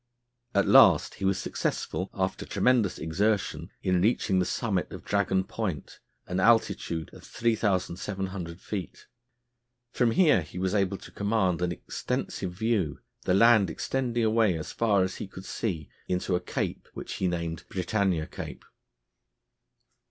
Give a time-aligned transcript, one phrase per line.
[0.55, 5.99] At last he was successful, after tremendous exertion, in reaching the summit of Dragon Point,
[6.25, 9.05] an altitude of 3700 feet.
[9.93, 14.71] From here he was able to command an extensive view, the land extending away as
[14.71, 18.65] far as he could see into a cape which he named Britannia Cape.